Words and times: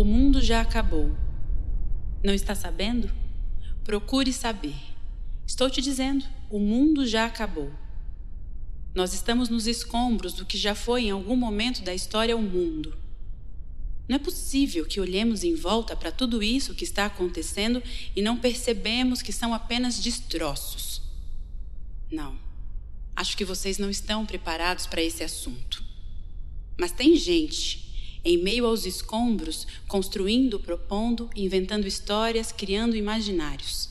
O 0.00 0.04
mundo 0.04 0.40
já 0.40 0.62
acabou. 0.62 1.14
Não 2.24 2.32
está 2.32 2.54
sabendo? 2.54 3.10
Procure 3.84 4.32
saber. 4.32 4.74
Estou 5.46 5.68
te 5.68 5.82
dizendo, 5.82 6.24
o 6.48 6.58
mundo 6.58 7.06
já 7.06 7.26
acabou. 7.26 7.70
Nós 8.94 9.12
estamos 9.12 9.50
nos 9.50 9.66
escombros 9.66 10.32
do 10.32 10.46
que 10.46 10.56
já 10.56 10.74
foi 10.74 11.02
em 11.02 11.10
algum 11.10 11.36
momento 11.36 11.82
da 11.82 11.94
história 11.94 12.34
o 12.34 12.40
mundo. 12.40 12.96
Não 14.08 14.16
é 14.16 14.18
possível 14.18 14.86
que 14.86 15.02
olhemos 15.02 15.44
em 15.44 15.54
volta 15.54 15.94
para 15.94 16.10
tudo 16.10 16.42
isso 16.42 16.74
que 16.74 16.84
está 16.84 17.04
acontecendo 17.04 17.82
e 18.16 18.22
não 18.22 18.38
percebemos 18.38 19.20
que 19.20 19.34
são 19.34 19.52
apenas 19.52 20.00
destroços. 20.00 21.02
Não. 22.10 22.38
Acho 23.14 23.36
que 23.36 23.44
vocês 23.44 23.76
não 23.76 23.90
estão 23.90 24.24
preparados 24.24 24.86
para 24.86 25.02
esse 25.02 25.22
assunto. 25.22 25.84
Mas 26.78 26.90
tem 26.90 27.14
gente, 27.16 27.89
em 28.24 28.38
meio 28.38 28.66
aos 28.66 28.84
escombros, 28.84 29.66
construindo, 29.88 30.60
propondo, 30.60 31.30
inventando 31.34 31.86
histórias, 31.86 32.52
criando 32.52 32.96
imaginários. 32.96 33.88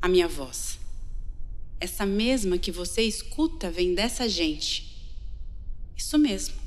A 0.00 0.08
minha 0.08 0.28
voz. 0.28 0.78
Essa 1.78 2.06
mesma 2.06 2.58
que 2.58 2.70
você 2.70 3.02
escuta 3.02 3.70
vem 3.70 3.94
dessa 3.94 4.28
gente. 4.28 4.88
Isso 5.96 6.18
mesmo 6.18 6.60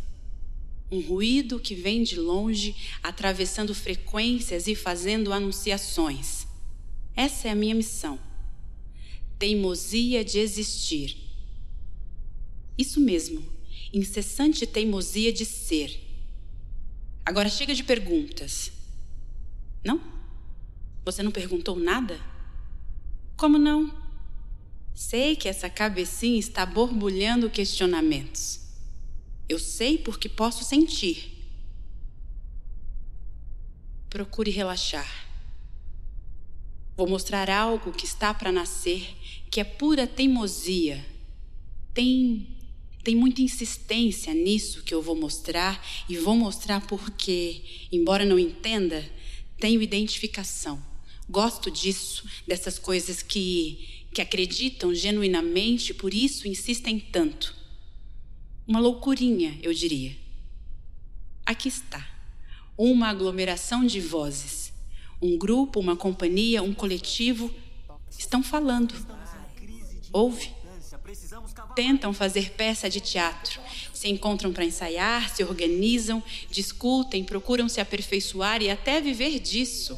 um 0.94 1.02
ruído 1.02 1.59
que 1.59 1.73
vem 1.73 2.03
de 2.03 2.20
longe, 2.20 2.75
atravessando 3.02 3.73
frequências 3.73 4.67
e 4.67 4.75
fazendo 4.75 5.34
anunciações. 5.34 6.45
Essa 7.16 7.48
é 7.48 7.52
a 7.52 7.55
minha 7.55 7.73
missão. 7.73 8.20
Teimosia 9.39 10.23
de 10.23 10.38
existir. 10.38 11.17
Isso 12.77 13.00
mesmo, 13.00 13.44
incessante 13.93 14.66
teimosia 14.66 15.31
de 15.31 15.45
ser. 15.45 15.99
Agora 17.25 17.49
chega 17.49 17.73
de 17.73 17.83
perguntas. 17.83 18.71
Não? 19.83 20.02
Você 21.05 21.21
não 21.21 21.31
perguntou 21.31 21.77
nada? 21.77 22.19
Como 23.35 23.57
não? 23.57 23.93
Sei 24.93 25.35
que 25.35 25.47
essa 25.47 25.69
cabecinha 25.69 26.39
está 26.39 26.65
borbulhando 26.65 27.49
questionamentos. 27.49 28.61
Eu 29.49 29.59
sei 29.59 29.97
porque 29.97 30.30
posso 30.30 30.63
sentir. 30.63 31.31
Procure 34.09 34.52
relaxar. 34.52 35.23
Vou 36.95 37.08
mostrar 37.08 37.49
algo 37.49 37.91
que 37.91 38.05
está 38.05 38.33
para 38.33 38.52
nascer, 38.52 39.15
que 39.49 39.59
é 39.59 39.63
pura 39.63 40.05
teimosia. 40.05 41.03
Tem 41.93 42.47
tem 43.03 43.15
muita 43.15 43.41
insistência 43.41 44.33
nisso 44.33 44.83
que 44.83 44.93
eu 44.93 45.01
vou 45.01 45.15
mostrar 45.15 45.85
e 46.07 46.17
vou 46.17 46.35
mostrar 46.35 46.85
porque, 46.87 47.61
embora 47.91 48.25
não 48.25 48.39
entenda, 48.39 49.03
tenho 49.59 49.81
identificação. 49.81 50.81
Gosto 51.29 51.69
disso, 51.69 52.25
dessas 52.47 52.79
coisas 52.79 53.21
que 53.21 54.03
que 54.13 54.21
acreditam 54.21 54.93
genuinamente, 54.93 55.93
por 55.93 56.13
isso 56.13 56.47
insistem 56.47 56.99
tanto. 56.99 57.55
Uma 58.67 58.79
loucurinha, 58.79 59.57
eu 59.61 59.73
diria. 59.73 60.15
Aqui 61.45 61.67
está. 61.67 62.07
Uma 62.77 63.09
aglomeração 63.09 63.83
de 63.83 63.99
vozes. 63.99 64.71
Um 65.21 65.37
grupo, 65.37 65.79
uma 65.79 65.95
companhia, 65.95 66.61
um 66.61 66.73
coletivo 66.73 67.51
estão 68.11 68.43
falando. 68.43 68.93
Ouve? 70.11 70.51
Tentam 71.75 72.13
fazer 72.13 72.52
peça 72.52 72.89
de 72.89 72.99
teatro. 72.99 73.59
Se 73.93 74.07
encontram 74.09 74.52
para 74.52 74.66
ensaiar, 74.66 75.33
se 75.33 75.43
organizam, 75.43 76.21
discutem, 76.49 77.23
procuram 77.23 77.70
se 77.70 77.80
aperfeiçoar 77.80 78.61
e 78.61 78.70
até 78.70 78.99
viver 79.02 79.39
disso. 79.39 79.98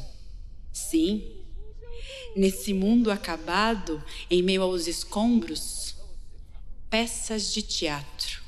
Sim. 0.72 1.24
Nesse 2.34 2.72
mundo 2.72 3.10
acabado, 3.10 4.02
em 4.30 4.42
meio 4.42 4.62
aos 4.62 4.86
escombros, 4.86 5.96
peças 6.88 7.52
de 7.52 7.62
teatro. 7.62 8.42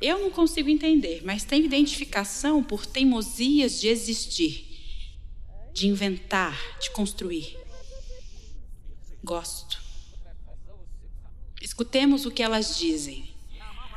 Eu 0.00 0.18
não 0.18 0.30
consigo 0.30 0.68
entender, 0.68 1.22
mas 1.24 1.44
tenho 1.44 1.64
identificação 1.64 2.62
por 2.62 2.84
teimosias 2.84 3.80
de 3.80 3.88
existir, 3.88 4.66
de 5.72 5.88
inventar, 5.88 6.58
de 6.80 6.90
construir. 6.90 7.56
Gosto. 9.22 9.85
Escutemos 11.60 12.26
o 12.26 12.30
que 12.30 12.42
elas 12.42 12.78
dizem. 12.78 13.34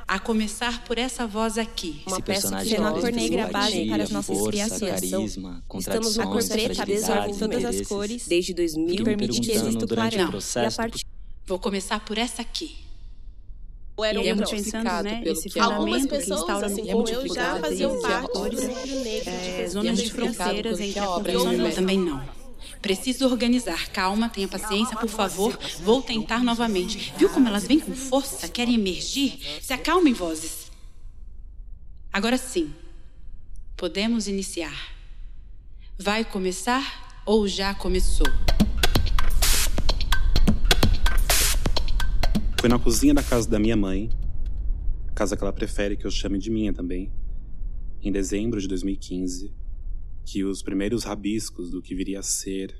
A 0.07 0.17
começar 0.17 0.83
por 0.85 0.97
essa 0.97 1.27
voz 1.27 1.57
aqui. 1.57 2.01
Uma 2.07 2.19
peça 2.19 2.63
que 2.63 2.73
eu 2.73 2.93
tornei 2.99 3.29
gravada 3.29 3.75
para 3.87 4.03
as 4.03 4.09
nossas 4.09 4.41
criações. 4.47 4.91
Carisma, 4.91 5.63
Estamos 5.75 6.17
na 6.17 6.25
cor 6.25 6.47
preta, 6.47 6.81
apesar 6.81 7.27
de 7.27 7.37
todas 7.37 7.63
as 7.63 7.87
cores, 7.87 8.27
desde 8.27 8.53
2000, 8.55 8.95
que 8.95 9.03
permite 9.03 9.39
que 9.39 9.51
exista 9.51 9.85
o 9.85 9.87
clarão. 9.87 10.31
E 10.55 10.65
a 10.65 10.71
part... 10.71 11.05
Vou 11.45 11.59
começar 11.59 11.99
por 11.99 12.17
essa 12.17 12.41
aqui 12.41 12.89
era 14.03 14.23
e 14.23 14.33
um 14.33 14.37
pensando, 14.37 15.03
né, 15.03 15.21
esse 15.25 15.59
Algumas 15.59 16.05
pessoas, 16.05 16.63
assim 16.63 16.85
como 16.85 17.07
eu, 17.09 17.33
já 17.33 17.59
faziam 17.59 17.99
parte 18.01 18.33
do 18.33 18.49
Negro 18.49 19.29
é, 19.29 19.67
zonas 19.67 19.97
de 19.97 20.11
fronteiras 20.11 20.79
entre 20.79 20.99
a 20.99 21.09
obra 21.09 21.33
e 21.33 21.71
também 21.73 21.99
não. 21.99 22.38
Preciso 22.81 23.25
organizar. 23.25 23.89
Calma, 23.89 24.29
tenha 24.29 24.47
paciência, 24.47 24.95
por 24.97 25.09
favor. 25.09 25.57
Vou 25.81 26.01
tentar 26.01 26.43
novamente. 26.43 27.13
Viu 27.17 27.29
como 27.29 27.47
elas 27.47 27.67
vêm 27.67 27.79
com 27.79 27.93
força, 27.93 28.47
querem 28.47 28.75
emergir? 28.75 29.39
Se 29.61 29.73
acalmem, 29.73 30.13
vozes. 30.13 30.71
Agora 32.11 32.37
sim, 32.37 32.73
podemos 33.75 34.27
iniciar. 34.27 34.95
Vai 35.97 36.23
começar 36.23 37.21
ou 37.25 37.47
já 37.47 37.73
começou? 37.75 38.27
Foi 42.59 42.69
na 42.69 42.79
cozinha 42.79 43.13
da 43.13 43.23
casa 43.23 43.49
da 43.49 43.59
minha 43.59 43.75
mãe, 43.75 44.09
casa 45.13 45.37
que 45.37 45.43
ela 45.43 45.53
prefere 45.53 45.95
que 45.95 46.05
eu 46.05 46.11
chame 46.11 46.39
de 46.39 46.49
minha 46.49 46.73
também, 46.73 47.11
em 48.01 48.11
dezembro 48.11 48.59
de 48.59 48.67
2015, 48.67 49.53
que 50.31 50.43
os 50.43 50.61
primeiros 50.61 51.05
rabiscos 51.05 51.71
do 51.71 51.81
que 51.81 51.95
viria 51.95 52.19
a 52.19 52.23
ser 52.23 52.79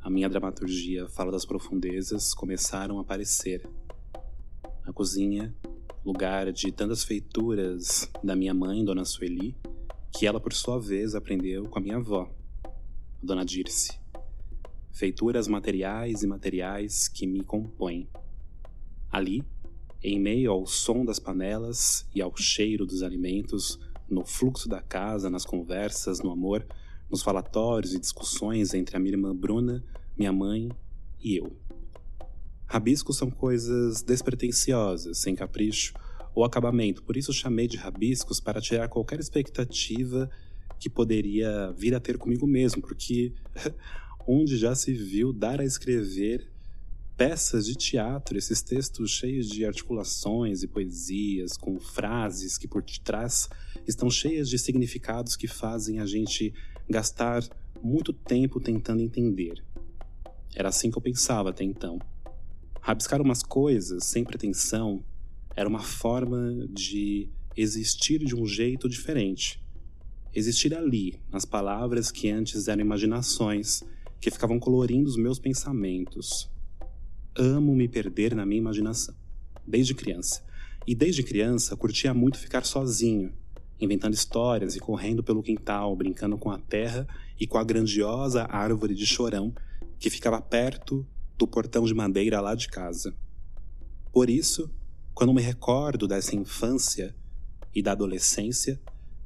a 0.00 0.08
minha 0.08 0.28
dramaturgia 0.28 1.08
Fala 1.08 1.32
das 1.32 1.44
Profundezas 1.44 2.32
começaram 2.32 2.98
a 2.98 3.00
aparecer. 3.00 3.68
A 4.84 4.92
cozinha, 4.92 5.52
lugar 6.04 6.52
de 6.52 6.70
tantas 6.70 7.02
feituras 7.02 8.08
da 8.22 8.36
minha 8.36 8.54
mãe, 8.54 8.84
Dona 8.84 9.04
Sueli, 9.04 9.56
que 10.12 10.28
ela 10.28 10.38
por 10.38 10.52
sua 10.52 10.78
vez 10.78 11.16
aprendeu 11.16 11.64
com 11.64 11.80
a 11.80 11.82
minha 11.82 11.96
avó, 11.96 12.32
Dona 13.20 13.44
Dirce. 13.44 13.98
Feituras 14.92 15.48
materiais 15.48 16.22
e 16.22 16.26
materiais 16.28 17.08
que 17.08 17.26
me 17.26 17.42
compõem. 17.42 18.08
Ali, 19.10 19.42
em 20.04 20.20
meio 20.20 20.52
ao 20.52 20.64
som 20.68 21.04
das 21.04 21.18
panelas 21.18 22.08
e 22.14 22.22
ao 22.22 22.36
cheiro 22.36 22.86
dos 22.86 23.02
alimentos, 23.02 23.76
no 24.10 24.24
fluxo 24.24 24.68
da 24.68 24.82
casa, 24.82 25.30
nas 25.30 25.46
conversas, 25.46 26.20
no 26.20 26.30
amor, 26.30 26.66
nos 27.10 27.22
falatórios 27.22 27.94
e 27.94 27.98
discussões 27.98 28.74
entre 28.74 28.96
a 28.96 29.00
minha 29.00 29.14
irmã 29.14 29.34
Bruna, 29.34 29.84
minha 30.18 30.32
mãe 30.32 30.70
e 31.22 31.36
eu. 31.36 31.56
Rabiscos 32.66 33.16
são 33.16 33.30
coisas 33.30 34.02
despretensiosas, 34.02 35.18
sem 35.18 35.34
capricho 35.34 35.94
ou 36.34 36.44
acabamento, 36.44 37.02
por 37.02 37.16
isso 37.16 37.32
chamei 37.32 37.66
de 37.66 37.76
rabiscos 37.76 38.40
para 38.40 38.60
tirar 38.60 38.88
qualquer 38.88 39.18
expectativa 39.18 40.30
que 40.78 40.88
poderia 40.88 41.72
vir 41.76 41.94
a 41.94 42.00
ter 42.00 42.16
comigo 42.16 42.46
mesmo, 42.46 42.80
porque 42.80 43.34
onde 44.26 44.56
já 44.56 44.74
se 44.74 44.92
viu 44.92 45.32
dar 45.32 45.60
a 45.60 45.64
escrever 45.64 46.50
peças 47.20 47.66
de 47.66 47.74
teatro, 47.74 48.38
esses 48.38 48.62
textos 48.62 49.10
cheios 49.10 49.46
de 49.46 49.66
articulações 49.66 50.62
e 50.62 50.66
poesias, 50.66 51.54
com 51.54 51.78
frases 51.78 52.56
que 52.56 52.66
por 52.66 52.82
detrás 52.82 53.46
estão 53.86 54.08
cheias 54.08 54.48
de 54.48 54.58
significados 54.58 55.36
que 55.36 55.46
fazem 55.46 56.00
a 56.00 56.06
gente 56.06 56.54
gastar 56.88 57.42
muito 57.82 58.10
tempo 58.10 58.58
tentando 58.58 59.02
entender. 59.02 59.62
Era 60.56 60.70
assim 60.70 60.90
que 60.90 60.96
eu 60.96 61.02
pensava 61.02 61.50
até 61.50 61.62
então. 61.62 61.98
Rabiscar 62.80 63.20
umas 63.20 63.42
coisas 63.42 64.04
sem 64.04 64.24
pretensão 64.24 65.04
era 65.54 65.68
uma 65.68 65.82
forma 65.82 66.66
de 66.70 67.28
existir 67.54 68.24
de 68.24 68.34
um 68.34 68.46
jeito 68.46 68.88
diferente. 68.88 69.62
Existir 70.34 70.74
ali, 70.74 71.20
nas 71.30 71.44
palavras 71.44 72.10
que 72.10 72.30
antes 72.30 72.66
eram 72.66 72.80
imaginações, 72.80 73.82
que 74.18 74.30
ficavam 74.30 74.58
colorindo 74.58 75.10
os 75.10 75.18
meus 75.18 75.38
pensamentos, 75.38 76.49
amo 77.40 77.74
me 77.74 77.88
perder 77.88 78.34
na 78.34 78.44
minha 78.44 78.60
imaginação, 78.60 79.14
desde 79.66 79.94
criança. 79.94 80.44
E 80.86 80.94
desde 80.94 81.22
criança 81.22 81.74
curtia 81.74 82.12
muito 82.12 82.38
ficar 82.38 82.66
sozinho, 82.66 83.32
inventando 83.80 84.12
histórias 84.12 84.76
e 84.76 84.80
correndo 84.80 85.22
pelo 85.22 85.42
quintal, 85.42 85.96
brincando 85.96 86.36
com 86.36 86.50
a 86.50 86.58
terra 86.58 87.08
e 87.38 87.46
com 87.46 87.56
a 87.56 87.64
grandiosa 87.64 88.44
árvore 88.44 88.94
de 88.94 89.06
chorão 89.06 89.54
que 89.98 90.10
ficava 90.10 90.40
perto 90.42 91.06
do 91.38 91.46
portão 91.46 91.86
de 91.86 91.94
madeira 91.94 92.42
lá 92.42 92.54
de 92.54 92.68
casa. 92.68 93.14
Por 94.12 94.28
isso, 94.28 94.70
quando 95.14 95.32
me 95.32 95.40
recordo 95.40 96.06
dessa 96.06 96.36
infância 96.36 97.14
e 97.74 97.82
da 97.82 97.92
adolescência, 97.92 98.78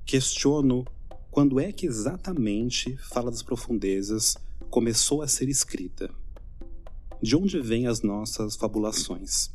questiono 0.04 0.84
quando 1.32 1.58
é 1.58 1.72
que 1.72 1.86
exatamente 1.86 2.96
Fala 2.96 3.30
das 3.30 3.42
Profundezas 3.42 4.36
começou 4.70 5.20
a 5.20 5.26
ser 5.26 5.48
escrita? 5.48 6.10
De 7.22 7.36
onde 7.36 7.60
vêm 7.60 7.86
as 7.86 8.02
nossas 8.02 8.56
fabulações? 8.56 9.50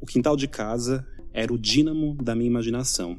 O 0.00 0.06
quintal 0.06 0.36
de 0.36 0.46
casa 0.46 1.06
era 1.32 1.52
o 1.52 1.58
dínamo 1.58 2.14
da 2.14 2.34
minha 2.34 2.48
imaginação. 2.48 3.18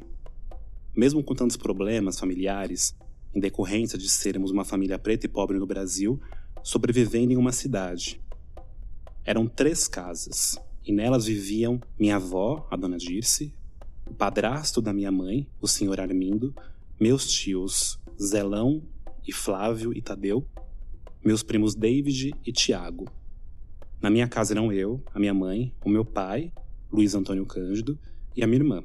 Mesmo 0.96 1.22
com 1.22 1.34
tantos 1.34 1.56
problemas 1.56 2.18
familiares, 2.18 2.96
em 3.34 3.40
decorrência 3.40 3.98
de 3.98 4.08
sermos 4.08 4.50
uma 4.50 4.64
família 4.64 4.98
preta 4.98 5.26
e 5.26 5.28
pobre 5.28 5.58
no 5.58 5.66
Brasil, 5.66 6.20
sobrevivendo 6.62 7.32
em 7.32 7.36
uma 7.36 7.52
cidade. 7.52 8.20
Eram 9.24 9.46
três 9.46 9.88
casas, 9.88 10.58
e 10.86 10.92
nelas 10.92 11.26
viviam 11.26 11.80
minha 11.98 12.16
avó, 12.16 12.66
a 12.70 12.76
dona 12.76 12.96
Dirce, 12.96 13.52
o 14.06 14.14
padrasto 14.14 14.80
da 14.80 14.92
minha 14.92 15.10
mãe, 15.10 15.46
o 15.60 15.66
senhor 15.66 16.00
Armindo, 16.00 16.54
meus 17.00 17.26
tios 17.30 17.98
Zelão 18.20 18.82
e 19.26 19.32
Flávio 19.32 19.92
e 19.92 20.00
Tadeu, 20.00 20.46
meus 21.24 21.42
primos 21.42 21.74
David 21.74 22.34
e 22.44 22.52
Tiago. 22.52 23.06
Na 24.00 24.10
minha 24.10 24.28
casa 24.28 24.52
eram 24.52 24.70
eu, 24.70 25.02
a 25.14 25.18
minha 25.18 25.32
mãe, 25.32 25.74
o 25.82 25.88
meu 25.88 26.04
pai, 26.04 26.52
Luiz 26.92 27.14
Antônio 27.14 27.46
Cândido, 27.46 27.98
e 28.36 28.42
a 28.42 28.46
minha 28.46 28.60
irmã. 28.60 28.84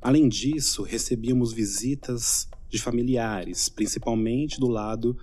Além 0.00 0.28
disso, 0.28 0.82
recebíamos 0.82 1.52
visitas 1.52 2.48
de 2.68 2.78
familiares, 2.78 3.68
principalmente 3.68 4.58
do 4.58 4.68
lado 4.68 5.16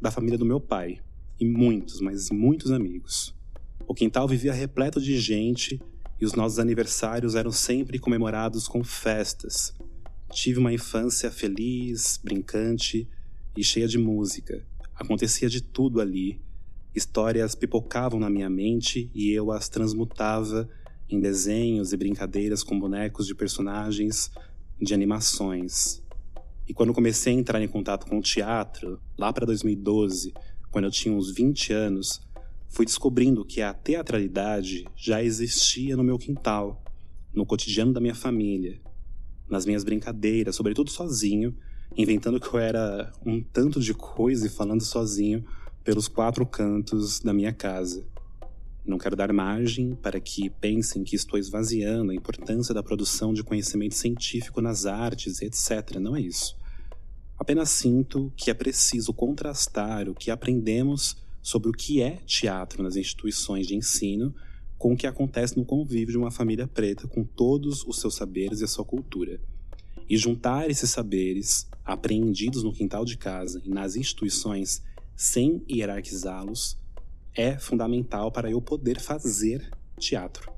da 0.00 0.10
família 0.10 0.38
do 0.38 0.44
meu 0.44 0.60
pai, 0.60 1.00
e 1.40 1.46
muitos, 1.46 2.00
mas 2.00 2.30
muitos 2.30 2.70
amigos. 2.70 3.34
O 3.86 3.94
quintal 3.94 4.28
vivia 4.28 4.52
repleto 4.52 5.00
de 5.00 5.18
gente 5.18 5.80
e 6.20 6.24
os 6.24 6.34
nossos 6.34 6.58
aniversários 6.58 7.34
eram 7.34 7.50
sempre 7.50 7.98
comemorados 7.98 8.68
com 8.68 8.84
festas. 8.84 9.74
Tive 10.30 10.58
uma 10.58 10.72
infância 10.72 11.30
feliz, 11.30 12.20
brincante 12.22 13.08
e 13.56 13.64
cheia 13.64 13.88
de 13.88 13.98
música. 13.98 14.64
Acontecia 15.02 15.48
de 15.48 15.60
tudo 15.60 16.00
ali. 16.00 16.40
Histórias 16.94 17.56
pipocavam 17.56 18.20
na 18.20 18.30
minha 18.30 18.48
mente 18.48 19.10
e 19.12 19.32
eu 19.32 19.50
as 19.50 19.68
transmutava 19.68 20.70
em 21.10 21.18
desenhos 21.18 21.92
e 21.92 21.96
brincadeiras 21.96 22.62
com 22.62 22.78
bonecos 22.78 23.26
de 23.26 23.34
personagens 23.34 24.30
de 24.80 24.94
animações. 24.94 26.00
E 26.68 26.72
quando 26.72 26.92
comecei 26.92 27.34
a 27.34 27.36
entrar 27.36 27.60
em 27.60 27.66
contato 27.66 28.06
com 28.06 28.18
o 28.18 28.22
teatro, 28.22 29.00
lá 29.18 29.32
para 29.32 29.44
2012, 29.44 30.32
quando 30.70 30.84
eu 30.84 30.90
tinha 30.92 31.12
uns 31.12 31.34
20 31.34 31.72
anos, 31.72 32.22
fui 32.68 32.86
descobrindo 32.86 33.44
que 33.44 33.60
a 33.60 33.74
teatralidade 33.74 34.86
já 34.94 35.20
existia 35.20 35.96
no 35.96 36.04
meu 36.04 36.16
quintal, 36.16 36.80
no 37.34 37.44
cotidiano 37.44 37.92
da 37.92 38.00
minha 38.00 38.14
família, 38.14 38.80
nas 39.50 39.66
minhas 39.66 39.82
brincadeiras, 39.82 40.54
sobretudo 40.54 40.92
sozinho, 40.92 41.56
inventando 41.96 42.40
que 42.40 42.48
eu 42.48 42.58
era 42.58 43.12
um 43.24 43.42
tanto 43.42 43.80
de 43.80 43.94
coisa 43.94 44.46
e 44.46 44.50
falando 44.50 44.82
sozinho 44.82 45.44
pelos 45.84 46.08
quatro 46.08 46.46
cantos 46.46 47.20
da 47.20 47.32
minha 47.32 47.52
casa. 47.52 48.04
Não 48.84 48.98
quero 48.98 49.14
dar 49.14 49.32
margem 49.32 49.94
para 49.94 50.20
que 50.20 50.50
pensem 50.50 51.04
que 51.04 51.14
estou 51.14 51.38
esvaziando 51.38 52.10
a 52.10 52.14
importância 52.14 52.74
da 52.74 52.82
produção 52.82 53.32
de 53.32 53.44
conhecimento 53.44 53.94
científico 53.94 54.60
nas 54.60 54.86
artes, 54.86 55.40
etc. 55.40 55.98
Não 56.00 56.16
é 56.16 56.20
isso. 56.20 56.56
Apenas 57.38 57.70
sinto 57.70 58.32
que 58.36 58.50
é 58.50 58.54
preciso 58.54 59.12
contrastar 59.12 60.08
o 60.08 60.14
que 60.14 60.30
aprendemos 60.30 61.16
sobre 61.40 61.70
o 61.70 61.72
que 61.72 62.00
é 62.00 62.18
teatro 62.26 62.82
nas 62.82 62.96
instituições 62.96 63.66
de 63.66 63.74
ensino 63.74 64.34
com 64.78 64.94
o 64.94 64.96
que 64.96 65.06
acontece 65.06 65.56
no 65.56 65.64
convívio 65.64 66.12
de 66.12 66.18
uma 66.18 66.32
família 66.32 66.66
preta 66.66 67.06
com 67.06 67.22
todos 67.22 67.84
os 67.84 68.00
seus 68.00 68.16
saberes 68.16 68.60
e 68.60 68.64
a 68.64 68.68
sua 68.68 68.84
cultura. 68.84 69.40
E 70.12 70.16
juntar 70.18 70.68
esses 70.68 70.90
saberes, 70.90 71.66
apreendidos 71.82 72.62
no 72.62 72.70
quintal 72.70 73.02
de 73.02 73.16
casa 73.16 73.62
e 73.64 73.70
nas 73.70 73.96
instituições, 73.96 74.82
sem 75.16 75.64
hierarquizá-los, 75.66 76.76
é 77.34 77.58
fundamental 77.58 78.30
para 78.30 78.50
eu 78.50 78.60
poder 78.60 79.00
fazer 79.00 79.70
teatro. 79.98 80.52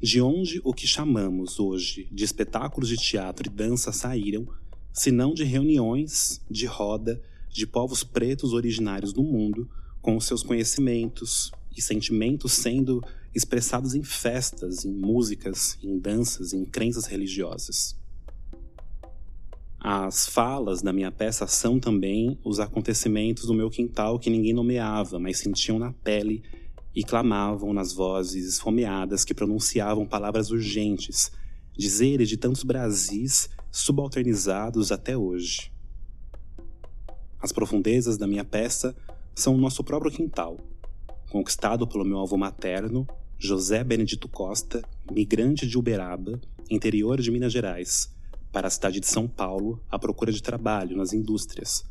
De 0.00 0.20
onde 0.20 0.60
o 0.62 0.72
que 0.72 0.86
chamamos 0.86 1.58
hoje 1.58 2.06
de 2.12 2.22
espetáculos 2.22 2.88
de 2.88 2.96
teatro 2.96 3.48
e 3.48 3.50
dança 3.50 3.90
saíram, 3.90 4.46
se 4.92 5.10
não 5.10 5.34
de 5.34 5.42
reuniões 5.42 6.40
de 6.48 6.66
roda 6.66 7.20
de 7.50 7.66
povos 7.66 8.04
pretos 8.04 8.52
originários 8.52 9.12
do 9.12 9.24
mundo, 9.24 9.68
com 10.00 10.16
os 10.16 10.24
seus 10.24 10.44
conhecimentos 10.44 11.50
e 11.76 11.82
sentimentos 11.82 12.52
sendo 12.52 13.02
expressados 13.34 13.96
em 13.96 14.04
festas, 14.04 14.84
em 14.84 14.92
músicas, 14.92 15.76
em 15.82 15.98
danças, 15.98 16.52
em 16.52 16.64
crenças 16.64 17.06
religiosas. 17.06 18.00
As 19.84 20.28
falas 20.28 20.80
da 20.80 20.92
minha 20.92 21.10
peça 21.10 21.44
são 21.48 21.80
também 21.80 22.38
os 22.44 22.60
acontecimentos 22.60 23.46
do 23.46 23.52
meu 23.52 23.68
quintal 23.68 24.16
que 24.16 24.30
ninguém 24.30 24.52
nomeava, 24.52 25.18
mas 25.18 25.38
sentiam 25.38 25.76
na 25.76 25.92
pele 25.92 26.44
e 26.94 27.02
clamavam 27.02 27.72
nas 27.72 27.92
vozes 27.92 28.46
esfomeadas 28.46 29.24
que 29.24 29.34
pronunciavam 29.34 30.06
palavras 30.06 30.52
urgentes, 30.52 31.32
dizeres 31.76 32.28
de 32.28 32.36
tantos 32.36 32.62
Brasis 32.62 33.50
subalternizados 33.72 34.92
até 34.92 35.18
hoje. 35.18 35.72
As 37.40 37.50
profundezas 37.50 38.16
da 38.16 38.28
minha 38.28 38.44
peça 38.44 38.94
são 39.34 39.56
o 39.56 39.60
nosso 39.60 39.82
próprio 39.82 40.12
quintal, 40.12 40.58
conquistado 41.28 41.88
pelo 41.88 42.04
meu 42.04 42.20
avô 42.20 42.36
materno, 42.36 43.04
José 43.36 43.82
Benedito 43.82 44.28
Costa, 44.28 44.80
migrante 45.10 45.66
de 45.66 45.76
Uberaba, 45.76 46.40
interior 46.70 47.20
de 47.20 47.32
Minas 47.32 47.52
Gerais, 47.52 48.14
para 48.52 48.68
a 48.68 48.70
cidade 48.70 49.00
de 49.00 49.06
São 49.06 49.26
Paulo 49.26 49.80
à 49.90 49.98
procura 49.98 50.30
de 50.30 50.42
trabalho 50.42 50.96
nas 50.96 51.14
indústrias, 51.14 51.84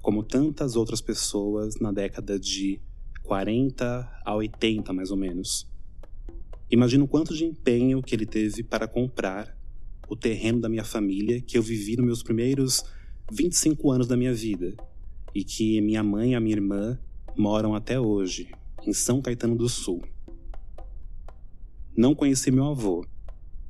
como 0.00 0.22
tantas 0.22 0.74
outras 0.74 1.02
pessoas 1.02 1.78
na 1.78 1.92
década 1.92 2.38
de 2.38 2.80
40 3.22 4.22
a 4.24 4.34
80, 4.34 4.92
mais 4.92 5.10
ou 5.10 5.16
menos. 5.16 5.68
Imagino 6.70 7.06
quanto 7.06 7.36
de 7.36 7.44
empenho 7.44 8.02
que 8.02 8.14
ele 8.14 8.24
teve 8.24 8.62
para 8.62 8.88
comprar 8.88 9.54
o 10.08 10.16
terreno 10.16 10.60
da 10.60 10.68
minha 10.68 10.84
família 10.84 11.40
que 11.40 11.58
eu 11.58 11.62
vivi 11.62 11.96
nos 11.96 12.06
meus 12.06 12.22
primeiros 12.22 12.82
25 13.30 13.90
anos 13.90 14.06
da 14.06 14.16
minha 14.16 14.32
vida 14.32 14.74
e 15.34 15.44
que 15.44 15.80
minha 15.80 16.02
mãe 16.02 16.32
e 16.32 16.34
a 16.34 16.40
minha 16.40 16.56
irmã 16.56 16.98
moram 17.36 17.74
até 17.74 18.00
hoje, 18.00 18.48
em 18.86 18.92
São 18.92 19.20
Caetano 19.20 19.54
do 19.54 19.68
Sul. 19.68 20.02
Não 21.96 22.14
conheci 22.14 22.50
meu 22.50 22.66
avô, 22.66 23.04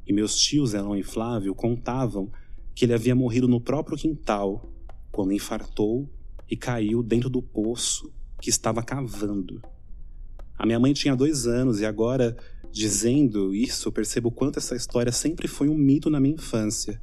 e 0.07 0.13
meus 0.13 0.37
tios 0.37 0.75
Elon 0.75 0.97
e 0.97 1.03
Flávio 1.03 1.55
contavam 1.55 2.31
que 2.75 2.85
ele 2.85 2.95
havia 2.95 3.15
morrido 3.15 3.49
no 3.49 3.61
próprio 3.61 3.97
quintal 3.97 4.71
quando 5.11 5.33
infartou 5.33 6.09
e 6.49 6.57
caiu 6.57 7.03
dentro 7.03 7.29
do 7.29 7.43
poço 7.43 8.13
que 8.41 8.51
estava 8.51 8.83
cavando. 8.83 9.63
A 10.59 10.65
minha 10.65 10.79
mãe 10.79 10.93
tinha 10.93 11.17
dois 11.17 11.47
anos 11.47 11.81
e 11.81 11.87
agora, 11.87 12.37
dizendo 12.71 13.55
isso, 13.55 13.91
percebo 13.91 14.31
quanto 14.31 14.59
essa 14.59 14.77
história 14.77 15.13
sempre 15.13 15.49
foi 15.49 15.69
um 15.69 15.77
mito 15.77 16.09
na 16.09 16.21
minha 16.21 16.35
infância. 16.35 17.01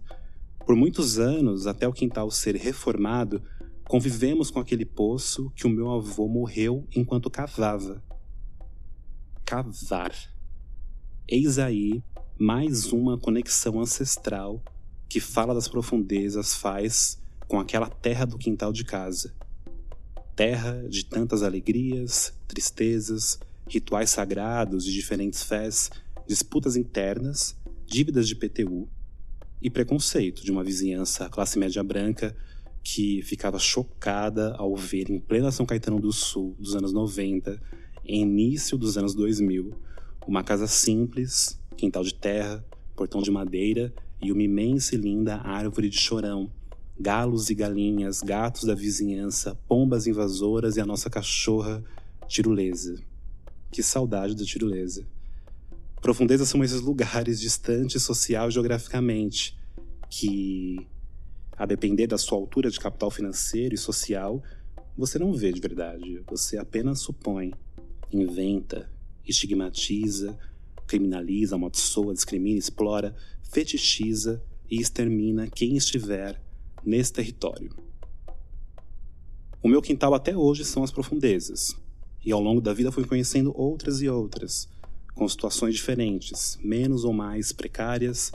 Por 0.66 0.76
muitos 0.76 1.20
anos, 1.20 1.68
até 1.68 1.88
o 1.88 1.94
quintal 1.94 2.32
ser 2.32 2.56
reformado, 2.56 3.44
convivemos 3.86 4.50
com 4.50 4.60
aquele 4.60 4.86
poço 4.86 5.52
que 5.56 5.68
o 5.68 5.70
meu 5.70 5.92
avô 5.92 6.28
morreu 6.28 6.88
enquanto 6.96 7.30
cavava. 7.30 8.02
Cavar. 9.44 10.14
Eis 11.28 11.60
aí 11.60 12.04
mais 12.44 12.92
uma 12.92 13.18
conexão 13.18 13.80
ancestral 13.80 14.62
que 15.08 15.22
fala 15.22 15.54
das 15.54 15.70
profundezas 15.70 16.54
faz 16.54 17.18
com 17.48 17.58
aquela 17.58 17.88
terra 17.88 18.26
do 18.26 18.38
quintal 18.38 18.74
de 18.74 18.84
casa. 18.84 19.34
Terra 20.36 20.86
de 20.90 21.06
tantas 21.06 21.42
alegrias, 21.42 22.34
tristezas, 22.46 23.40
rituais 23.66 24.10
sagrados 24.10 24.84
de 24.84 24.92
diferentes 24.92 25.42
fés, 25.42 25.90
disputas 26.28 26.76
internas, 26.76 27.56
dívidas 27.86 28.28
de 28.28 28.36
PTU 28.36 28.90
e 29.62 29.70
preconceito 29.70 30.44
de 30.44 30.52
uma 30.52 30.66
vizinhança 30.66 31.30
classe 31.30 31.58
média 31.58 31.82
branca 31.82 32.36
que 32.84 33.22
ficava 33.22 33.58
chocada 33.58 34.54
ao 34.58 34.76
ver 34.76 35.10
em 35.10 35.18
plena 35.18 35.50
São 35.50 35.66
Caetano 35.66 35.98
do 35.98 36.12
Sul 36.12 36.58
dos 36.60 36.76
anos 36.76 36.92
90, 36.92 37.58
em 38.04 38.22
início 38.22 38.78
dos 38.78 38.98
anos 38.98 39.16
2000, 39.16 39.74
uma 40.28 40.44
casa 40.44 40.68
simples, 40.68 41.58
quintal 41.78 42.04
de 42.04 42.14
terra, 42.14 42.64
portão 42.96 43.22
de 43.22 43.32
madeira 43.32 43.94
e 44.22 44.32
uma 44.32 44.44
imensa 44.44 44.96
e 44.96 44.98
linda 44.98 45.38
árvore 45.38 45.90
de 45.90 45.98
chorão, 45.98 46.52
galos 47.00 47.50
e 47.50 47.56
galinhas, 47.56 48.22
gatos 48.22 48.64
da 48.64 48.76
vizinhança, 48.76 49.56
pombas 49.68 50.08
invasoras 50.08 50.78
e 50.78 50.82
a 50.82 50.86
nossa 50.86 51.10
cachorra 51.10 51.84
tirolesa. 52.28 52.96
Que 53.72 53.82
saudade 53.82 54.36
da 54.36 54.46
tirolesa. 54.46 55.06
Profundezas 56.02 56.50
são 56.50 56.64
esses 56.64 56.82
lugares 56.82 57.40
distantes 57.40 58.04
social 58.04 58.50
e 58.50 58.52
geograficamente, 58.52 59.58
que, 60.10 60.86
a 61.58 61.66
depender 61.66 62.08
da 62.08 62.18
sua 62.18 62.38
altura 62.38 62.70
de 62.70 62.80
capital 62.80 63.10
financeiro 63.10 63.74
e 63.74 63.78
social, 63.78 64.44
você 64.96 65.18
não 65.18 65.34
vê 65.34 65.52
de 65.52 65.60
verdade, 65.60 66.22
você 66.28 66.58
apenas 66.58 67.00
supõe, 67.00 67.52
inventa, 68.12 68.90
estigmatiza, 69.26 70.38
criminaliza, 70.94 71.56
amaldiçoa, 71.56 72.14
discrimina, 72.14 72.60
explora, 72.60 73.16
fetichiza 73.42 74.44
e 74.70 74.80
extermina 74.80 75.48
quem 75.48 75.76
estiver 75.76 76.40
nesse 76.86 77.12
território. 77.12 77.76
O 79.62 79.68
meu 79.68 79.82
quintal 79.82 80.14
até 80.14 80.38
hoje 80.38 80.64
são 80.64 80.84
as 80.84 80.92
profundezas, 80.92 81.76
e 82.24 82.32
ao 82.32 82.40
longo 82.40 82.62
da 82.62 82.74
vida 82.74 82.92
fui 82.92 83.06
conhecendo 83.06 83.52
outras 83.60 84.04
e 84.04 84.10
outras, 84.10 84.70
com 85.16 85.28
situações 85.28 85.74
diferentes, 85.74 86.60
menos 86.64 87.04
ou 87.04 87.12
mais 87.12 87.52
precárias 87.52 88.32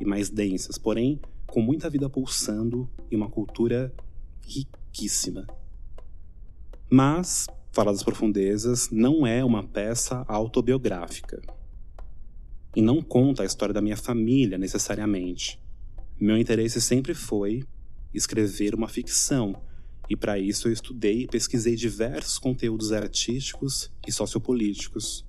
e 0.00 0.04
mais 0.06 0.30
densas, 0.30 0.78
porém 0.78 1.20
com 1.46 1.60
muita 1.60 1.90
vida 1.90 2.08
pulsando 2.08 2.88
e 3.10 3.16
uma 3.16 3.28
cultura 3.28 3.92
riquíssima. 4.46 5.46
Mas 6.90 7.46
Fala 7.70 7.92
das 7.92 8.02
Profundezas 8.02 8.88
não 8.90 9.26
é 9.26 9.44
uma 9.44 9.62
peça 9.62 10.24
autobiográfica. 10.26 11.57
E 12.76 12.82
não 12.82 13.02
conta 13.02 13.42
a 13.42 13.46
história 13.46 13.72
da 13.72 13.80
minha 13.80 13.96
família 13.96 14.58
necessariamente. 14.58 15.60
Meu 16.20 16.36
interesse 16.36 16.80
sempre 16.80 17.14
foi 17.14 17.64
escrever 18.12 18.74
uma 18.74 18.88
ficção, 18.88 19.60
e 20.08 20.16
para 20.16 20.38
isso 20.38 20.68
eu 20.68 20.72
estudei 20.72 21.22
e 21.22 21.26
pesquisei 21.26 21.76
diversos 21.76 22.38
conteúdos 22.38 22.92
artísticos 22.92 23.90
e 24.06 24.12
sociopolíticos. 24.12 25.24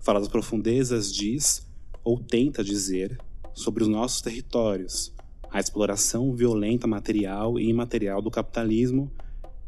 Fala 0.00 0.20
das 0.20 0.28
Profundezas 0.28 1.12
diz, 1.12 1.66
ou 2.04 2.18
tenta 2.18 2.62
dizer, 2.62 3.18
sobre 3.52 3.82
os 3.82 3.88
nossos 3.88 4.20
territórios, 4.20 5.12
a 5.50 5.58
exploração 5.58 6.34
violenta 6.34 6.86
material 6.86 7.58
e 7.58 7.68
imaterial 7.68 8.22
do 8.22 8.30
capitalismo 8.30 9.10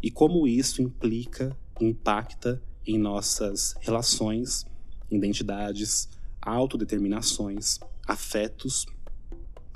e 0.02 0.10
como 0.10 0.46
isso 0.46 0.80
implica 0.80 1.56
impacta 1.80 2.62
em 2.86 2.98
nossas 2.98 3.74
relações, 3.80 4.66
identidades, 5.10 6.08
autodeterminações, 6.42 7.78
afetos, 8.06 8.86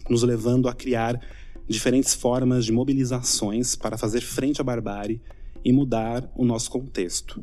nos 0.09 0.23
levando 0.23 0.68
a 0.68 0.75
criar 0.75 1.21
diferentes 1.66 2.14
formas 2.14 2.64
de 2.64 2.73
mobilizações 2.73 3.75
para 3.75 3.97
fazer 3.97 4.21
frente 4.21 4.61
à 4.61 4.64
barbárie 4.64 5.21
e 5.64 5.73
mudar 5.73 6.30
o 6.35 6.44
nosso 6.44 6.71
contexto. 6.71 7.42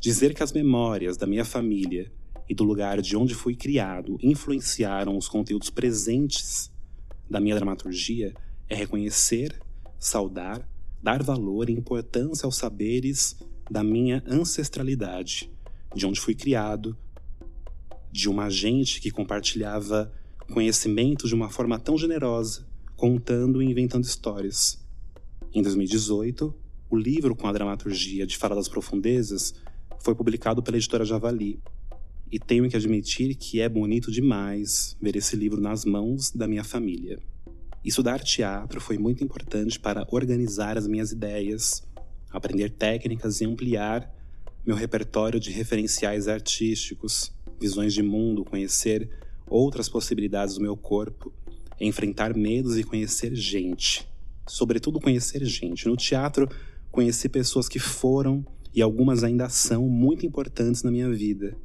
Dizer 0.00 0.34
que 0.34 0.42
as 0.42 0.52
memórias 0.52 1.16
da 1.16 1.26
minha 1.26 1.44
família 1.44 2.10
e 2.48 2.54
do 2.54 2.64
lugar 2.64 3.00
de 3.00 3.16
onde 3.16 3.34
fui 3.34 3.54
criado 3.54 4.18
influenciaram 4.22 5.16
os 5.16 5.28
conteúdos 5.28 5.70
presentes 5.70 6.70
da 7.28 7.40
minha 7.40 7.54
dramaturgia 7.54 8.34
é 8.68 8.74
reconhecer, 8.74 9.58
saudar, 9.98 10.66
dar 11.02 11.22
valor 11.22 11.68
e 11.68 11.72
importância 11.72 12.46
aos 12.46 12.56
saberes 12.56 13.36
da 13.70 13.82
minha 13.82 14.22
ancestralidade, 14.26 15.50
de 15.94 16.06
onde 16.06 16.20
fui 16.20 16.34
criado, 16.34 16.96
de 18.14 18.28
uma 18.28 18.48
gente 18.48 19.00
que 19.00 19.10
compartilhava 19.10 20.12
conhecimento 20.52 21.26
de 21.26 21.34
uma 21.34 21.50
forma 21.50 21.80
tão 21.80 21.98
generosa, 21.98 22.64
contando 22.94 23.60
e 23.60 23.66
inventando 23.66 24.04
histórias. 24.04 24.78
Em 25.52 25.60
2018, 25.60 26.54
o 26.88 26.96
livro 26.96 27.34
com 27.34 27.48
a 27.48 27.52
dramaturgia 27.52 28.24
de 28.24 28.36
Fala 28.36 28.54
das 28.54 28.68
Profundezas 28.68 29.52
foi 29.98 30.14
publicado 30.14 30.62
pela 30.62 30.76
editora 30.76 31.04
Javali. 31.04 31.60
E 32.30 32.38
tenho 32.38 32.68
que 32.68 32.76
admitir 32.76 33.34
que 33.34 33.60
é 33.60 33.68
bonito 33.68 34.12
demais 34.12 34.96
ver 35.02 35.16
esse 35.16 35.34
livro 35.34 35.60
nas 35.60 35.84
mãos 35.84 36.30
da 36.30 36.46
minha 36.46 36.62
família. 36.62 37.18
Estudar 37.84 38.20
teatro 38.20 38.80
foi 38.80 38.96
muito 38.96 39.24
importante 39.24 39.80
para 39.80 40.06
organizar 40.12 40.78
as 40.78 40.86
minhas 40.86 41.10
ideias, 41.10 41.82
aprender 42.30 42.70
técnicas 42.70 43.40
e 43.40 43.44
ampliar 43.44 44.08
meu 44.64 44.76
repertório 44.76 45.40
de 45.40 45.50
referenciais 45.50 46.28
artísticos, 46.28 47.34
visões 47.64 47.94
de 47.94 48.02
mundo, 48.02 48.44
conhecer 48.44 49.08
outras 49.46 49.88
possibilidades 49.88 50.56
do 50.56 50.60
meu 50.60 50.76
corpo, 50.76 51.32
enfrentar 51.80 52.36
medos 52.36 52.76
e 52.78 52.84
conhecer 52.84 53.34
gente. 53.34 54.06
Sobretudo 54.46 55.00
conhecer 55.00 55.42
gente. 55.44 55.88
No 55.88 55.96
teatro, 55.96 56.46
conheci 56.90 57.26
pessoas 57.28 57.68
que 57.68 57.78
foram 57.78 58.44
e 58.74 58.82
algumas 58.82 59.24
ainda 59.24 59.48
são 59.48 59.88
muito 59.88 60.26
importantes 60.26 60.82
na 60.82 60.90
minha 60.90 61.10
vida. 61.10 61.56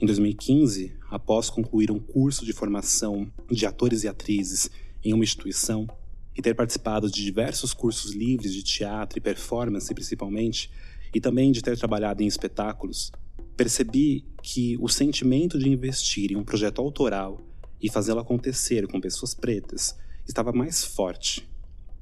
Em 0.00 0.06
2015, 0.06 0.96
após 1.10 1.50
concluir 1.50 1.90
um 1.90 1.98
curso 1.98 2.46
de 2.46 2.52
formação 2.52 3.30
de 3.50 3.66
atores 3.66 4.04
e 4.04 4.08
atrizes 4.08 4.70
em 5.04 5.12
uma 5.12 5.24
instituição, 5.24 5.88
e 6.36 6.42
ter 6.42 6.54
participado 6.54 7.10
de 7.10 7.22
diversos 7.22 7.74
cursos 7.74 8.12
livres 8.12 8.54
de 8.54 8.62
teatro 8.62 9.18
e 9.18 9.20
performance, 9.20 9.92
principalmente, 9.92 10.70
e 11.14 11.20
também 11.20 11.50
de 11.50 11.60
ter 11.60 11.76
trabalhado 11.76 12.22
em 12.22 12.26
espetáculos, 12.26 13.10
percebi 13.56 14.24
que 14.42 14.76
o 14.80 14.88
sentimento 14.88 15.58
de 15.58 15.68
investir 15.68 16.32
em 16.32 16.36
um 16.36 16.44
projeto 16.44 16.80
autoral 16.80 17.40
e 17.80 17.90
fazê-lo 17.90 18.20
acontecer 18.20 18.86
com 18.86 19.00
pessoas 19.00 19.34
pretas 19.34 19.96
estava 20.26 20.52
mais 20.52 20.84
forte. 20.84 21.48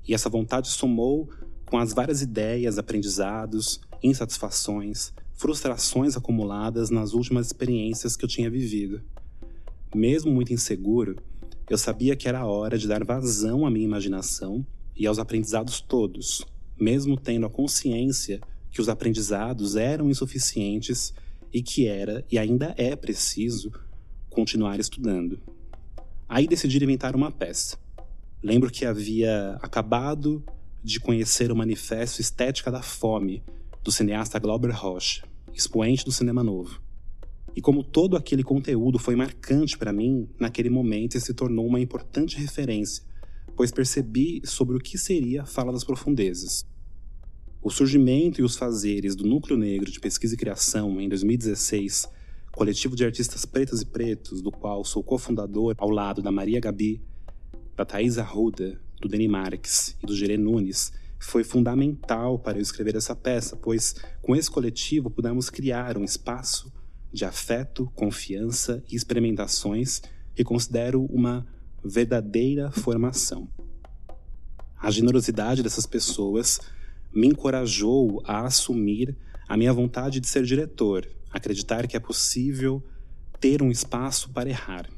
E 0.06 0.14
essa 0.14 0.28
vontade 0.28 0.68
somou 0.68 1.28
com 1.66 1.78
as 1.78 1.92
várias 1.92 2.22
ideias, 2.22 2.78
aprendizados, 2.78 3.80
insatisfações, 4.02 5.12
frustrações 5.34 6.16
acumuladas 6.16 6.90
nas 6.90 7.12
últimas 7.12 7.46
experiências 7.46 8.16
que 8.16 8.24
eu 8.24 8.28
tinha 8.28 8.50
vivido. 8.50 9.02
Mesmo 9.94 10.32
muito 10.32 10.52
inseguro, 10.52 11.16
eu 11.68 11.76
sabia 11.76 12.16
que 12.16 12.28
era 12.28 12.46
hora 12.46 12.78
de 12.78 12.88
dar 12.88 13.04
vazão 13.04 13.66
à 13.66 13.70
minha 13.70 13.84
imaginação 13.84 14.66
e 14.96 15.06
aos 15.06 15.18
aprendizados 15.18 15.80
todos, 15.80 16.44
mesmo 16.78 17.16
tendo 17.16 17.46
a 17.46 17.50
consciência 17.50 18.40
que 18.70 18.80
os 18.80 18.88
aprendizados 18.88 19.76
eram 19.76 20.10
insuficientes 20.10 21.12
e 21.52 21.62
que 21.62 21.86
era 21.86 22.24
e 22.30 22.38
ainda 22.38 22.74
é 22.76 22.94
preciso 22.94 23.72
continuar 24.28 24.78
estudando. 24.78 25.40
Aí 26.28 26.46
decidi 26.46 26.82
inventar 26.82 27.16
uma 27.16 27.30
peça. 27.30 27.78
Lembro 28.42 28.70
que 28.70 28.84
havia 28.84 29.58
acabado 29.62 30.44
de 30.82 31.00
conhecer 31.00 31.50
o 31.50 31.56
Manifesto 31.56 32.20
Estética 32.20 32.70
da 32.70 32.82
Fome, 32.82 33.42
do 33.82 33.90
cineasta 33.90 34.38
Glauber 34.38 34.70
Rocha, 34.70 35.22
expoente 35.52 36.04
do 36.04 36.12
cinema 36.12 36.44
novo. 36.44 36.80
E 37.56 37.60
como 37.60 37.82
todo 37.82 38.16
aquele 38.16 38.44
conteúdo 38.44 38.98
foi 38.98 39.16
marcante 39.16 39.76
para 39.76 39.92
mim, 39.92 40.28
naquele 40.38 40.70
momento 40.70 41.16
e 41.16 41.20
se 41.20 41.34
tornou 41.34 41.66
uma 41.66 41.80
importante 41.80 42.38
referência, 42.38 43.02
pois 43.56 43.72
percebi 43.72 44.40
sobre 44.44 44.76
o 44.76 44.80
que 44.80 44.96
seria 44.96 45.44
Fala 45.44 45.72
das 45.72 45.82
Profundezas. 45.82 46.64
O 47.60 47.70
surgimento 47.70 48.40
e 48.40 48.44
os 48.44 48.56
fazeres 48.56 49.16
do 49.16 49.26
Núcleo 49.26 49.58
Negro 49.58 49.90
de 49.90 49.98
Pesquisa 49.98 50.34
e 50.34 50.38
Criação 50.38 51.00
em 51.00 51.08
2016, 51.08 52.08
coletivo 52.52 52.94
de 52.94 53.04
artistas 53.04 53.44
pretas 53.44 53.82
e 53.82 53.86
pretos, 53.86 54.40
do 54.40 54.52
qual 54.52 54.84
sou 54.84 55.02
cofundador 55.02 55.74
ao 55.76 55.90
lado 55.90 56.22
da 56.22 56.30
Maria 56.30 56.60
Gabi, 56.60 57.02
da 57.74 57.84
Thais 57.84 58.16
Arruda, 58.16 58.80
do 59.00 59.08
Deni 59.08 59.26
Marques 59.26 59.96
e 60.00 60.06
do 60.06 60.16
Gerê 60.16 60.36
Nunes, 60.36 60.92
foi 61.18 61.42
fundamental 61.42 62.38
para 62.38 62.58
eu 62.58 62.62
escrever 62.62 62.94
essa 62.94 63.14
peça, 63.16 63.56
pois 63.56 63.96
com 64.22 64.36
esse 64.36 64.48
coletivo 64.48 65.10
pudemos 65.10 65.50
criar 65.50 65.98
um 65.98 66.04
espaço 66.04 66.72
de 67.12 67.24
afeto, 67.24 67.90
confiança 67.92 68.84
e 68.88 68.94
experimentações 68.94 70.00
que 70.32 70.44
considero 70.44 71.04
uma 71.06 71.44
verdadeira 71.84 72.70
formação. 72.70 73.48
A 74.80 74.92
generosidade 74.92 75.60
dessas 75.60 75.86
pessoas 75.86 76.60
me 77.12 77.26
encorajou 77.26 78.22
a 78.24 78.44
assumir 78.46 79.16
a 79.48 79.56
minha 79.56 79.72
vontade 79.72 80.20
de 80.20 80.26
ser 80.26 80.44
diretor, 80.44 81.08
acreditar 81.30 81.86
que 81.86 81.96
é 81.96 82.00
possível 82.00 82.82
ter 83.40 83.62
um 83.62 83.70
espaço 83.70 84.30
para 84.30 84.48
errar. 84.48 84.88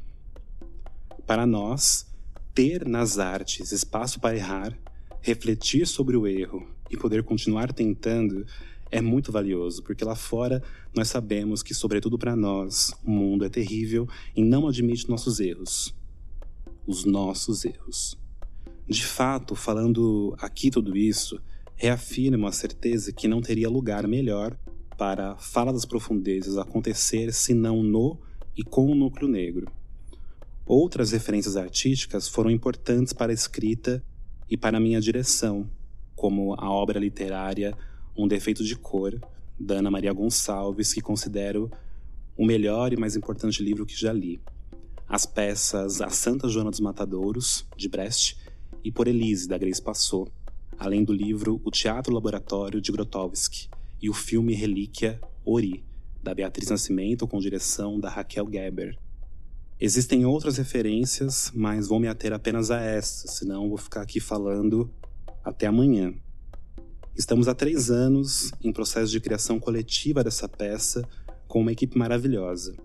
Para 1.26 1.46
nós, 1.46 2.06
ter 2.54 2.86
nas 2.86 3.18
artes 3.18 3.72
espaço 3.72 4.18
para 4.18 4.36
errar, 4.36 4.76
refletir 5.20 5.86
sobre 5.86 6.16
o 6.16 6.26
erro 6.26 6.66
e 6.90 6.96
poder 6.96 7.22
continuar 7.22 7.72
tentando 7.72 8.44
é 8.90 9.00
muito 9.00 9.30
valioso, 9.30 9.82
porque 9.84 10.04
lá 10.04 10.16
fora 10.16 10.62
nós 10.94 11.08
sabemos 11.08 11.62
que, 11.62 11.72
sobretudo 11.72 12.18
para 12.18 12.34
nós, 12.34 12.92
o 13.04 13.10
mundo 13.10 13.44
é 13.44 13.48
terrível 13.48 14.08
e 14.34 14.42
não 14.42 14.66
admite 14.66 15.08
nossos 15.08 15.38
erros. 15.38 15.94
Os 16.86 17.04
nossos 17.04 17.64
erros. 17.64 18.18
De 18.88 19.04
fato, 19.04 19.54
falando 19.54 20.34
aqui 20.40 20.70
tudo 20.70 20.96
isso, 20.96 21.40
reafirmo 21.80 22.46
a 22.46 22.52
certeza 22.52 23.10
que 23.10 23.26
não 23.26 23.40
teria 23.40 23.66
lugar 23.66 24.06
melhor 24.06 24.54
para 24.98 25.38
Fala 25.38 25.72
das 25.72 25.86
Profundezas 25.86 26.58
acontecer 26.58 27.32
senão 27.32 27.82
no 27.82 28.18
e 28.54 28.62
com 28.62 28.84
o 28.84 28.94
núcleo 28.94 29.26
negro. 29.26 29.66
Outras 30.66 31.12
referências 31.12 31.56
artísticas 31.56 32.28
foram 32.28 32.50
importantes 32.50 33.14
para 33.14 33.32
a 33.32 33.34
escrita 33.34 34.04
e 34.46 34.58
para 34.58 34.76
a 34.76 34.80
minha 34.80 35.00
direção, 35.00 35.70
como 36.14 36.52
a 36.60 36.70
obra 36.70 37.00
literária 37.00 37.74
um 38.14 38.28
Defeito 38.28 38.62
de 38.62 38.76
Cor, 38.76 39.18
da 39.58 39.76
Ana 39.76 39.90
Maria 39.90 40.12
Gonçalves, 40.12 40.92
que 40.92 41.00
considero 41.00 41.70
o 42.36 42.44
melhor 42.44 42.92
e 42.92 42.96
mais 42.98 43.16
importante 43.16 43.62
livro 43.62 43.86
que 43.86 43.98
já 43.98 44.12
li. 44.12 44.38
As 45.08 45.24
peças 45.24 46.02
A 46.02 46.10
Santa 46.10 46.46
Joana 46.46 46.70
dos 46.70 46.80
Matadouros, 46.80 47.66
de 47.74 47.88
Brest, 47.88 48.36
e 48.84 48.92
Por 48.92 49.08
Elise, 49.08 49.48
da 49.48 49.56
Grace 49.56 49.80
Passou, 49.80 50.30
além 50.78 51.04
do 51.04 51.12
livro 51.12 51.60
O 51.64 51.70
Teatro 51.70 52.12
Laboratório, 52.12 52.80
de 52.80 52.90
Grotowski, 52.90 53.68
e 54.00 54.08
o 54.08 54.14
filme 54.14 54.54
Relíquia 54.54 55.20
Ori, 55.44 55.84
da 56.22 56.34
Beatriz 56.34 56.68
Nascimento, 56.70 57.26
com 57.26 57.38
direção 57.38 57.98
da 57.98 58.08
Raquel 58.08 58.48
Geber. 58.50 58.98
Existem 59.78 60.26
outras 60.26 60.58
referências, 60.58 61.50
mas 61.54 61.88
vou 61.88 61.98
me 61.98 62.06
ater 62.06 62.32
apenas 62.32 62.70
a 62.70 62.80
estas, 62.80 63.36
senão 63.36 63.68
vou 63.68 63.78
ficar 63.78 64.02
aqui 64.02 64.20
falando 64.20 64.90
até 65.42 65.66
amanhã. 65.66 66.14
Estamos 67.16 67.48
há 67.48 67.54
três 67.54 67.90
anos 67.90 68.50
em 68.62 68.72
processo 68.72 69.10
de 69.10 69.20
criação 69.20 69.58
coletiva 69.58 70.22
dessa 70.22 70.48
peça 70.48 71.06
com 71.48 71.60
uma 71.60 71.72
equipe 71.72 71.98
maravilhosa. 71.98 72.76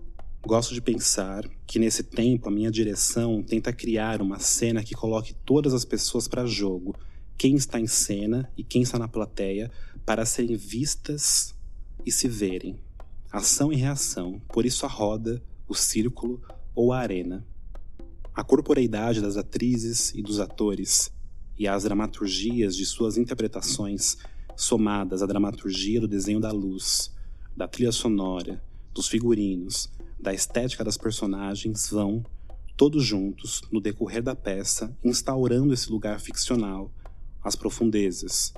Gosto 0.46 0.74
de 0.74 0.80
pensar 0.80 1.44
que 1.66 1.78
nesse 1.78 2.02
tempo 2.02 2.48
a 2.48 2.52
minha 2.52 2.70
direção 2.70 3.42
tenta 3.42 3.72
criar 3.72 4.22
uma 4.22 4.38
cena 4.38 4.82
que 4.82 4.94
coloque 4.94 5.34
todas 5.44 5.74
as 5.74 5.84
pessoas 5.84 6.26
para 6.26 6.46
jogo, 6.46 6.94
quem 7.36 7.54
está 7.54 7.78
em 7.78 7.86
cena 7.86 8.50
e 8.56 8.64
quem 8.64 8.82
está 8.82 8.98
na 8.98 9.08
plateia, 9.08 9.70
para 10.04 10.24
serem 10.24 10.56
vistas 10.56 11.54
e 12.04 12.12
se 12.12 12.28
verem. 12.28 12.78
Ação 13.30 13.72
e 13.72 13.76
reação, 13.76 14.40
por 14.48 14.64
isso 14.64 14.86
a 14.86 14.88
roda, 14.88 15.42
o 15.68 15.74
círculo 15.74 16.40
ou 16.74 16.92
a 16.92 16.98
arena. 16.98 17.46
A 18.34 18.44
corporeidade 18.44 19.20
das 19.20 19.36
atrizes 19.36 20.12
e 20.14 20.22
dos 20.22 20.40
atores 20.40 21.12
e 21.58 21.66
as 21.66 21.84
dramaturgias 21.84 22.76
de 22.76 22.84
suas 22.84 23.16
interpretações, 23.16 24.16
somadas 24.54 25.22
à 25.22 25.26
dramaturgia 25.26 26.00
do 26.00 26.08
desenho 26.08 26.40
da 26.40 26.52
luz, 26.52 27.12
da 27.56 27.66
trilha 27.66 27.92
sonora, 27.92 28.62
dos 28.94 29.08
figurinos, 29.08 29.90
da 30.18 30.32
estética 30.32 30.84
das 30.84 30.96
personagens, 30.96 31.88
vão, 31.90 32.24
todos 32.76 33.04
juntos, 33.04 33.62
no 33.70 33.80
decorrer 33.80 34.22
da 34.22 34.34
peça, 34.34 34.94
instaurando 35.02 35.72
esse 35.72 35.90
lugar 35.90 36.20
ficcional, 36.20 36.90
as 37.46 37.54
profundezas. 37.54 38.52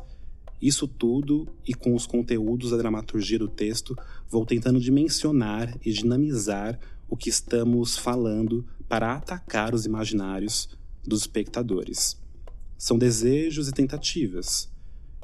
Isso 0.60 0.88
tudo, 0.88 1.46
e 1.66 1.74
com 1.74 1.94
os 1.94 2.06
conteúdos 2.06 2.70
da 2.70 2.78
dramaturgia 2.78 3.38
do 3.38 3.46
texto, 3.46 3.94
vou 4.30 4.46
tentando 4.46 4.80
dimensionar 4.80 5.78
e 5.84 5.92
dinamizar 5.92 6.80
o 7.06 7.14
que 7.14 7.28
estamos 7.28 7.98
falando 7.98 8.66
para 8.88 9.12
atacar 9.12 9.74
os 9.74 9.84
imaginários 9.84 10.70
dos 11.06 11.20
espectadores. 11.20 12.18
São 12.78 12.96
desejos 12.96 13.68
e 13.68 13.72
tentativas. 13.72 14.70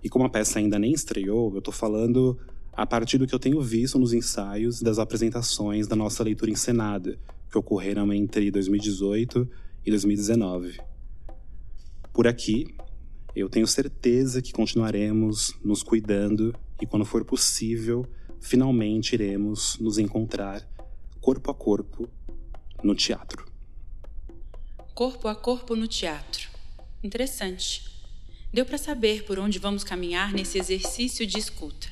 E 0.02 0.10
como 0.10 0.26
a 0.26 0.28
peça 0.28 0.58
ainda 0.58 0.78
nem 0.78 0.92
estreou, 0.92 1.50
eu 1.54 1.58
estou 1.60 1.72
falando 1.72 2.38
a 2.70 2.84
partir 2.84 3.16
do 3.16 3.26
que 3.26 3.34
eu 3.34 3.38
tenho 3.38 3.62
visto 3.62 3.98
nos 3.98 4.12
ensaios 4.12 4.82
das 4.82 4.98
apresentações 4.98 5.86
da 5.86 5.96
nossa 5.96 6.22
leitura 6.22 6.50
encenada, 6.50 7.18
que 7.50 7.56
ocorreram 7.56 8.12
entre 8.12 8.50
2018 8.50 9.48
e 9.86 9.90
2019. 9.90 10.78
Por 12.12 12.28
aqui, 12.28 12.74
eu 13.34 13.48
tenho 13.48 13.66
certeza 13.66 14.40
que 14.40 14.52
continuaremos 14.52 15.54
nos 15.64 15.82
cuidando 15.82 16.54
e, 16.80 16.86
quando 16.86 17.04
for 17.04 17.24
possível, 17.24 18.06
finalmente 18.40 19.14
iremos 19.14 19.78
nos 19.78 19.98
encontrar 19.98 20.68
corpo 21.20 21.50
a 21.50 21.54
corpo 21.54 22.08
no 22.82 22.94
teatro. 22.94 23.44
Corpo 24.94 25.26
a 25.26 25.34
corpo 25.34 25.74
no 25.74 25.88
teatro. 25.88 26.48
Interessante. 27.02 27.82
Deu 28.52 28.64
para 28.64 28.78
saber 28.78 29.24
por 29.24 29.38
onde 29.38 29.58
vamos 29.58 29.82
caminhar 29.82 30.32
nesse 30.32 30.58
exercício 30.58 31.26
de 31.26 31.38
escuta. 31.38 31.88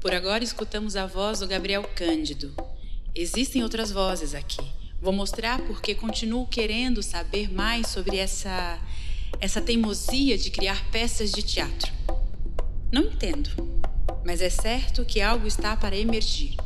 Por 0.00 0.12
agora 0.12 0.42
escutamos 0.42 0.96
a 0.96 1.06
voz 1.06 1.38
do 1.38 1.46
Gabriel 1.46 1.84
Cândido. 1.94 2.52
Existem 3.14 3.62
outras 3.62 3.92
vozes 3.92 4.34
aqui. 4.34 4.64
Vou 5.00 5.12
mostrar 5.12 5.64
porque 5.66 5.94
continuo 5.94 6.46
querendo 6.46 7.02
saber 7.02 7.52
mais 7.52 7.86
sobre 7.86 8.16
essa 8.16 8.80
essa 9.40 9.60
teimosia 9.60 10.36
de 10.36 10.50
criar 10.50 10.90
peças 10.90 11.30
de 11.30 11.42
teatro. 11.42 11.92
Não 12.92 13.02
entendo, 13.02 13.50
mas 14.24 14.40
é 14.40 14.50
certo 14.50 15.04
que 15.04 15.20
algo 15.20 15.46
está 15.46 15.76
para 15.76 15.96
emergir. 15.96 16.56